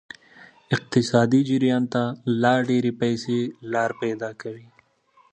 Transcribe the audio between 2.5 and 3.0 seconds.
ډیرې